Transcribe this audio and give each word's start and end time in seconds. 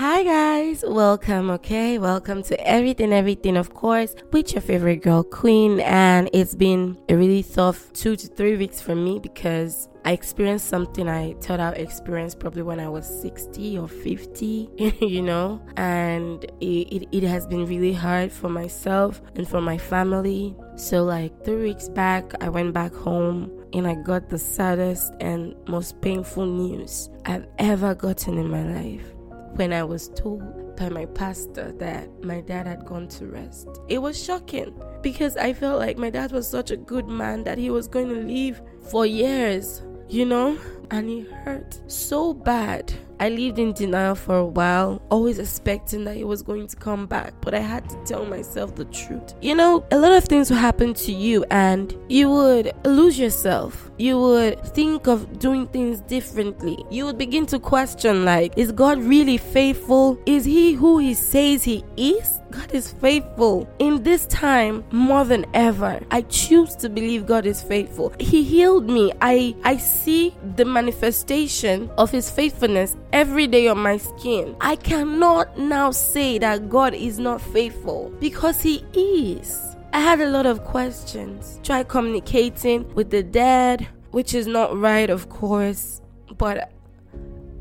Hi 0.00 0.22
guys, 0.22 0.82
welcome, 0.88 1.50
okay? 1.50 1.98
Welcome 1.98 2.42
to 2.44 2.58
Everything 2.66 3.12
Everything, 3.12 3.58
of 3.58 3.74
course, 3.74 4.14
with 4.32 4.54
your 4.54 4.62
favorite 4.62 5.02
girl, 5.02 5.22
Queen. 5.22 5.78
And 5.80 6.30
it's 6.32 6.54
been 6.54 6.96
a 7.10 7.16
really 7.18 7.42
tough 7.42 7.92
two 7.92 8.16
to 8.16 8.26
three 8.26 8.56
weeks 8.56 8.80
for 8.80 8.94
me 8.94 9.18
because 9.18 9.90
I 10.06 10.12
experienced 10.12 10.70
something 10.70 11.06
I 11.06 11.34
thought 11.42 11.60
I 11.60 11.72
experienced 11.72 12.40
probably 12.40 12.62
when 12.62 12.80
I 12.80 12.88
was 12.88 13.04
60 13.20 13.76
or 13.76 13.88
50, 13.88 14.70
you 15.02 15.20
know, 15.20 15.60
and 15.76 16.44
it, 16.62 16.88
it, 16.94 17.08
it, 17.12 17.22
has 17.24 17.46
been 17.46 17.66
really 17.66 17.92
hard 17.92 18.32
for 18.32 18.48
myself 18.48 19.20
and 19.34 19.46
for 19.46 19.60
my 19.60 19.76
family. 19.76 20.56
So, 20.76 21.04
like 21.04 21.44
three 21.44 21.62
weeks 21.62 21.90
back, 21.90 22.32
I 22.42 22.48
went 22.48 22.72
back 22.72 22.94
home 22.94 23.52
and 23.74 23.86
I 23.86 23.96
got 23.96 24.30
the 24.30 24.38
saddest 24.38 25.12
and 25.20 25.54
most 25.68 26.00
painful 26.00 26.46
news 26.46 27.10
I've 27.26 27.46
ever 27.58 27.94
gotten 27.94 28.38
in 28.38 28.48
my 28.48 28.62
life 28.62 29.04
when 29.54 29.72
I 29.72 29.82
was 29.82 30.08
told 30.08 30.76
by 30.76 30.88
my 30.88 31.06
pastor 31.06 31.72
that 31.72 32.08
my 32.24 32.40
dad 32.40 32.66
had 32.66 32.86
gone 32.86 33.08
to 33.08 33.26
rest. 33.26 33.68
It 33.88 33.98
was 33.98 34.22
shocking 34.22 34.74
because 35.02 35.36
I 35.36 35.52
felt 35.52 35.78
like 35.78 35.98
my 35.98 36.10
dad 36.10 36.32
was 36.32 36.48
such 36.48 36.70
a 36.70 36.76
good 36.76 37.06
man 37.06 37.44
that 37.44 37.58
he 37.58 37.70
was 37.70 37.86
going 37.86 38.08
to 38.08 38.14
live 38.14 38.62
for 38.90 39.04
years, 39.04 39.82
you 40.10 40.26
know? 40.26 40.58
And 40.90 41.08
it 41.08 41.30
hurt 41.30 41.78
so 41.86 42.34
bad. 42.34 42.92
I 43.20 43.28
lived 43.28 43.58
in 43.58 43.74
denial 43.74 44.14
for 44.14 44.38
a 44.38 44.46
while, 44.46 45.02
always 45.10 45.38
expecting 45.38 46.04
that 46.04 46.16
he 46.16 46.24
was 46.24 46.42
going 46.42 46.66
to 46.66 46.74
come 46.74 47.06
back, 47.06 47.34
but 47.42 47.54
I 47.54 47.60
had 47.60 47.88
to 47.90 47.96
tell 48.04 48.24
myself 48.24 48.74
the 48.74 48.86
truth. 48.86 49.34
You 49.42 49.54
know, 49.54 49.86
a 49.92 49.98
lot 49.98 50.12
of 50.12 50.24
things 50.24 50.50
will 50.50 50.56
happen 50.56 50.94
to 50.94 51.12
you, 51.12 51.44
and 51.50 51.94
you 52.08 52.30
would 52.30 52.72
lose 52.84 53.18
yourself. 53.18 53.90
You 53.98 54.18
would 54.18 54.64
think 54.74 55.06
of 55.06 55.38
doing 55.38 55.68
things 55.68 56.00
differently. 56.00 56.82
You 56.90 57.04
would 57.04 57.18
begin 57.18 57.46
to 57.46 57.58
question, 57.58 58.24
like, 58.24 58.54
is 58.56 58.72
God 58.72 58.98
really 59.02 59.36
faithful? 59.36 60.18
Is 60.26 60.44
he 60.44 60.72
who 60.72 60.98
he 60.98 61.14
says 61.14 61.62
he 61.62 61.84
is? 61.98 62.39
God 62.50 62.72
is 62.72 62.92
faithful. 62.92 63.68
In 63.78 64.02
this 64.02 64.26
time, 64.26 64.84
more 64.90 65.24
than 65.24 65.46
ever, 65.54 66.00
I 66.10 66.22
choose 66.22 66.74
to 66.76 66.88
believe 66.88 67.26
God 67.26 67.46
is 67.46 67.62
faithful. 67.62 68.12
He 68.18 68.42
healed 68.42 68.88
me. 68.88 69.12
I, 69.20 69.54
I 69.64 69.76
see 69.76 70.34
the 70.56 70.64
manifestation 70.64 71.90
of 71.96 72.10
His 72.10 72.30
faithfulness 72.30 72.96
every 73.12 73.46
day 73.46 73.68
on 73.68 73.78
my 73.78 73.98
skin. 73.98 74.56
I 74.60 74.76
cannot 74.76 75.58
now 75.58 75.90
say 75.90 76.38
that 76.38 76.68
God 76.68 76.94
is 76.94 77.18
not 77.18 77.40
faithful 77.40 78.12
because 78.20 78.60
He 78.60 78.84
is. 78.92 79.76
I 79.92 80.00
had 80.00 80.20
a 80.20 80.30
lot 80.30 80.46
of 80.46 80.64
questions. 80.64 81.60
Try 81.62 81.82
communicating 81.84 82.92
with 82.94 83.10
the 83.10 83.22
dead, 83.22 83.88
which 84.10 84.34
is 84.34 84.46
not 84.46 84.76
right, 84.76 85.10
of 85.10 85.28
course, 85.28 86.00
but 86.36 86.72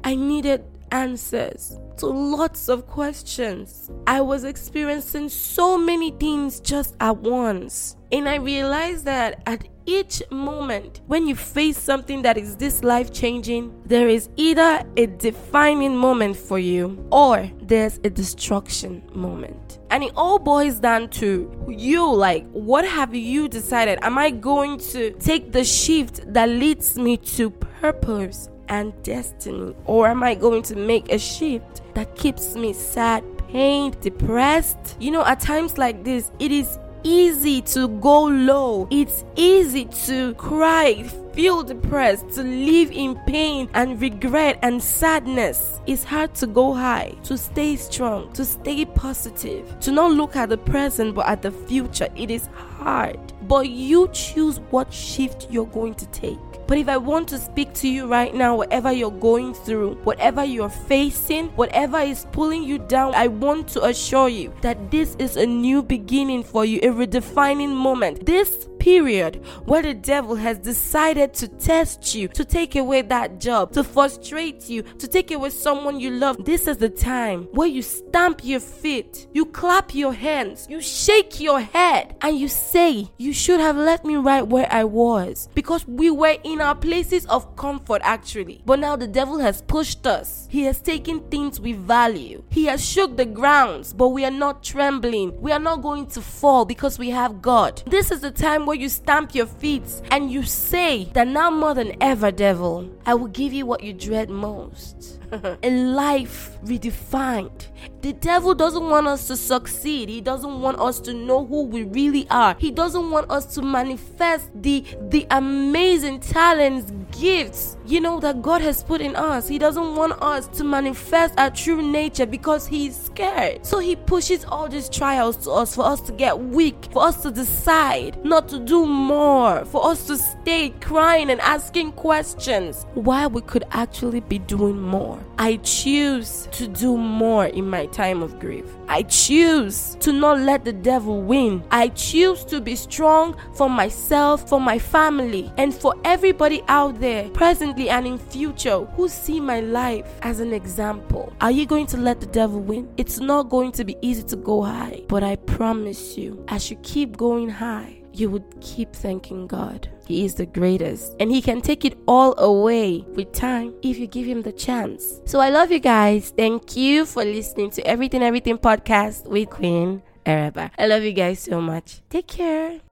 I 0.03 0.15
needed 0.15 0.63
answers 0.91 1.77
to 1.97 2.07
lots 2.07 2.69
of 2.69 2.87
questions. 2.87 3.91
I 4.07 4.21
was 4.21 4.43
experiencing 4.43 5.29
so 5.29 5.77
many 5.77 6.11
things 6.11 6.59
just 6.59 6.95
at 6.99 7.17
once. 7.17 7.97
And 8.11 8.27
I 8.27 8.35
realized 8.35 9.05
that 9.05 9.43
at 9.45 9.67
each 9.85 10.23
moment, 10.31 11.01
when 11.07 11.27
you 11.27 11.35
face 11.35 11.77
something 11.77 12.21
that 12.23 12.37
is 12.37 12.55
this 12.55 12.83
life 12.83 13.11
changing, 13.11 13.73
there 13.85 14.07
is 14.07 14.29
either 14.35 14.83
a 14.97 15.07
defining 15.07 15.95
moment 15.95 16.37
for 16.37 16.59
you 16.59 17.07
or 17.11 17.49
there's 17.61 17.99
a 18.03 18.09
destruction 18.09 19.03
moment. 19.13 19.79
And 19.91 20.03
it 20.03 20.11
all 20.15 20.39
boils 20.39 20.79
down 20.79 21.09
to 21.09 21.51
you 21.67 22.11
like, 22.11 22.47
what 22.51 22.85
have 22.85 23.13
you 23.15 23.47
decided? 23.47 23.99
Am 24.01 24.17
I 24.17 24.29
going 24.29 24.77
to 24.91 25.11
take 25.13 25.51
the 25.51 25.63
shift 25.63 26.31
that 26.33 26.49
leads 26.49 26.97
me 26.97 27.17
to 27.17 27.49
purpose? 27.49 28.49
And 28.69 28.93
destiny? 29.03 29.75
Or 29.85 30.07
am 30.07 30.23
I 30.23 30.35
going 30.35 30.63
to 30.63 30.75
make 30.75 31.11
a 31.11 31.19
shift 31.19 31.81
that 31.95 32.15
keeps 32.15 32.55
me 32.55 32.73
sad, 32.73 33.23
pained, 33.49 33.99
depressed? 34.01 34.95
You 34.99 35.11
know, 35.11 35.25
at 35.25 35.39
times 35.39 35.77
like 35.77 36.03
this, 36.03 36.31
it 36.39 36.51
is 36.51 36.77
easy 37.03 37.61
to 37.61 37.87
go 37.87 38.23
low. 38.23 38.87
It's 38.91 39.23
easy 39.35 39.85
to 40.05 40.33
cry, 40.35 41.03
feel 41.33 41.63
depressed, 41.63 42.29
to 42.31 42.43
live 42.43 42.91
in 42.91 43.15
pain 43.25 43.69
and 43.73 44.01
regret 44.01 44.59
and 44.61 44.81
sadness. 44.81 45.79
It's 45.87 46.03
hard 46.03 46.33
to 46.35 46.47
go 46.47 46.73
high, 46.73 47.15
to 47.23 47.37
stay 47.37 47.75
strong, 47.75 48.31
to 48.33 48.45
stay 48.45 48.85
positive, 48.85 49.79
to 49.81 49.91
not 49.91 50.11
look 50.11 50.35
at 50.35 50.49
the 50.49 50.57
present 50.57 51.15
but 51.15 51.27
at 51.27 51.41
the 51.41 51.51
future. 51.51 52.09
It 52.15 52.31
is 52.31 52.47
hard. 52.53 53.19
But 53.43 53.69
you 53.69 54.09
choose 54.09 54.59
what 54.69 54.93
shift 54.93 55.47
you're 55.49 55.65
going 55.65 55.95
to 55.95 56.05
take. 56.07 56.37
But 56.69 56.77
if 56.77 56.87
I 56.87 56.97
want 56.97 57.27
to 57.29 57.39
speak 57.39 57.73
to 57.81 57.89
you 57.89 58.05
right 58.05 58.31
now, 58.31 58.55
whatever 58.55 58.91
you're 58.91 59.09
going 59.09 59.55
through, 59.55 59.95
whatever 60.03 60.45
you're 60.45 60.69
facing, 60.69 61.47
whatever 61.55 61.97
is 61.97 62.27
pulling 62.31 62.61
you 62.61 62.77
down, 62.77 63.15
I 63.15 63.25
want 63.25 63.69
to 63.69 63.85
assure 63.85 64.29
you 64.29 64.53
that 64.61 64.91
this 64.91 65.15
is 65.17 65.35
a 65.35 65.47
new 65.47 65.81
beginning 65.81 66.43
for 66.43 66.65
you, 66.65 66.77
a 66.83 66.93
redefining 66.93 67.73
moment. 67.73 68.23
This 68.23 68.67
period 68.79 69.45
where 69.65 69.81
the 69.81 69.93
devil 69.93 70.35
has 70.35 70.57
decided 70.57 71.33
to 71.35 71.47
test 71.47 72.15
you, 72.15 72.27
to 72.29 72.45
take 72.45 72.75
away 72.75 73.01
that 73.03 73.39
job, 73.39 73.71
to 73.73 73.83
frustrate 73.83 74.69
you, 74.69 74.81
to 74.83 75.07
take 75.07 75.31
away 75.31 75.49
someone 75.49 75.99
you 75.99 76.11
love, 76.11 76.43
this 76.45 76.67
is 76.67 76.77
the 76.77 76.89
time 76.89 77.43
where 77.51 77.67
you 77.67 77.81
stamp 77.81 78.41
your 78.43 78.59
feet, 78.59 79.27
you 79.33 79.45
clap 79.45 79.93
your 79.93 80.13
hands, 80.13 80.65
you 80.69 80.81
shake 80.81 81.39
your 81.39 81.59
head, 81.59 82.15
and 82.21 82.37
you 82.37 82.47
say, 82.47 83.09
You 83.17 83.33
should 83.33 83.59
have 83.59 83.77
let 83.77 84.05
me 84.05 84.15
right 84.15 84.47
where 84.47 84.67
I 84.71 84.83
was. 84.83 85.49
Because 85.53 85.85
we 85.87 86.09
were 86.09 86.37
in 86.43 86.61
our 86.61 86.75
places 86.75 87.25
of 87.27 87.55
comfort, 87.55 88.01
actually. 88.03 88.61
But 88.65 88.79
now 88.79 88.95
the 88.95 89.07
devil 89.07 89.39
has 89.39 89.61
pushed 89.61 90.07
us, 90.07 90.47
he 90.49 90.63
has 90.63 90.81
taken 90.81 91.19
things 91.29 91.59
we 91.59 91.73
value, 91.73 92.43
he 92.49 92.65
has 92.65 92.83
shook 92.85 93.17
the 93.17 93.25
grounds, 93.25 93.93
but 93.93 94.09
we 94.09 94.25
are 94.25 94.31
not 94.31 94.63
trembling. 94.63 95.39
We 95.41 95.51
are 95.51 95.59
not 95.59 95.81
going 95.81 96.07
to 96.07 96.21
fall 96.21 96.65
because 96.65 96.97
we 96.97 97.09
have 97.09 97.41
God. 97.41 97.83
This 97.85 98.11
is 98.11 98.21
the 98.21 98.31
time 98.31 98.65
where 98.69 98.77
you 98.77 98.87
stamp 98.87 99.33
your 99.33 99.47
feet 99.47 99.81
and 100.11 100.31
you 100.31 100.43
say 100.43 101.05
that 101.13 101.27
now 101.27 101.49
more 101.49 101.73
than 101.73 101.91
ever, 102.03 102.29
devil, 102.29 102.87
I 103.03 103.15
will 103.15 103.27
give 103.29 103.51
you 103.51 103.65
what 103.65 103.81
you 103.81 103.93
dread 103.93 104.29
most. 104.29 105.19
a 105.31 105.69
life 105.69 106.57
redefined. 106.63 107.67
The 108.01 108.13
devil 108.13 108.53
doesn't 108.53 108.89
want 108.89 109.07
us 109.07 109.27
to 109.27 109.37
succeed. 109.37 110.07
He 110.09 110.21
doesn't 110.21 110.61
want 110.61 110.79
us 110.79 110.99
to 111.01 111.13
know 111.13 111.45
who 111.45 111.63
we 111.63 111.83
really 111.83 112.27
are. 112.29 112.55
He 112.59 112.69
doesn't 112.71 113.09
want 113.09 113.29
us 113.31 113.53
to 113.55 113.61
manifest 113.61 114.49
the 114.55 114.83
the 115.09 115.25
amazing 115.31 116.19
talents, 116.19 116.91
gifts, 117.11 117.77
you 117.89 117.99
know 117.99 118.19
that 118.19 118.43
God 118.43 118.61
has 118.61 118.83
put 118.83 119.01
in 119.01 119.15
us. 119.15 119.47
He 119.47 119.57
doesn't 119.57 119.95
want 119.95 120.21
us 120.21 120.47
to 120.49 120.63
manifest 120.63 121.33
our 121.39 121.49
true 121.49 121.81
nature 121.81 122.27
because 122.27 122.67
he's 122.67 122.95
scared. 122.95 123.65
So 123.65 123.79
he 123.79 123.95
pushes 123.95 124.45
all 124.45 124.69
these 124.69 124.89
trials 124.89 125.37
to 125.37 125.51
us 125.51 125.73
for 125.73 125.85
us 125.85 125.99
to 126.01 126.11
get 126.11 126.39
weak, 126.39 126.89
for 126.91 127.03
us 127.03 127.23
to 127.23 127.31
decide 127.31 128.23
not 128.23 128.47
to 128.49 128.59
do 128.59 128.85
more, 128.85 129.65
for 129.65 129.87
us 129.87 130.05
to 130.05 130.17
stay 130.17 130.69
crying 130.81 131.31
and 131.31 131.41
asking 131.41 131.93
questions 131.93 132.85
while 132.93 133.29
we 133.31 133.41
could 133.41 133.63
actually 133.71 134.19
be 134.19 134.37
doing 134.37 134.79
more. 134.79 135.19
I 135.39 135.55
choose 135.57 136.47
to 136.51 136.67
do 136.67 136.95
more 136.95 137.47
in 137.47 137.67
my 137.67 137.87
time 137.87 138.21
of 138.21 138.39
grief. 138.39 138.65
I 138.87 139.03
choose 139.03 139.95
to 140.01 140.11
not 140.11 140.39
let 140.39 140.65
the 140.65 140.73
devil 140.73 141.21
win. 141.21 141.63
I 141.71 141.89
choose 141.89 142.43
to 142.45 142.59
be 142.61 142.75
strong 142.75 143.35
for 143.53 143.69
myself, 143.69 144.47
for 144.47 144.59
my 144.59 144.77
family, 144.77 145.51
and 145.57 145.73
for 145.73 145.95
everybody 146.03 146.61
out 146.67 146.99
there, 146.99 147.29
presently 147.29 147.78
and 147.87 148.05
in 148.05 148.17
future, 148.17 148.79
who 148.95 149.07
see 149.07 149.39
my 149.39 149.61
life 149.61 150.05
as 150.23 150.41
an 150.41 150.53
example. 150.53 151.31
Are 151.39 151.51
you 151.51 151.65
going 151.65 151.87
to 151.87 151.97
let 151.97 152.19
the 152.19 152.25
devil 152.25 152.59
win? 152.59 152.91
It's 152.97 153.19
not 153.19 153.49
going 153.49 153.71
to 153.73 153.85
be 153.85 153.95
easy 154.01 154.23
to 154.23 154.35
go 154.35 154.63
high, 154.63 155.03
but 155.07 155.23
I 155.23 155.37
promise 155.37 156.17
you, 156.17 156.43
as 156.49 156.69
you 156.69 156.77
keep 156.77 157.15
going 157.15 157.49
high, 157.49 158.01
you 158.11 158.29
would 158.29 158.43
keep 158.59 158.93
thanking 158.93 159.47
God. 159.47 159.87
He 160.07 160.25
is 160.25 160.35
the 160.35 160.45
greatest, 160.45 161.15
and 161.19 161.31
He 161.31 161.41
can 161.41 161.61
take 161.61 161.85
it 161.85 161.97
all 162.07 162.37
away 162.39 163.05
with 163.15 163.31
time 163.31 163.75
if 163.83 163.99
you 163.99 164.07
give 164.07 164.25
Him 164.25 164.41
the 164.41 164.51
chance. 164.51 165.21
So 165.25 165.39
I 165.39 165.49
love 165.49 165.71
you 165.71 165.79
guys. 165.79 166.33
Thank 166.35 166.75
you 166.75 167.05
for 167.05 167.23
listening 167.23 167.69
to 167.71 167.85
Everything 167.85 168.23
Everything 168.23 168.57
podcast 168.57 169.27
with 169.27 169.49
Queen 169.49 170.01
Araba. 170.25 170.71
I 170.77 170.87
love 170.87 171.03
you 171.03 171.13
guys 171.13 171.39
so 171.39 171.61
much. 171.61 172.01
Take 172.09 172.27
care. 172.27 172.88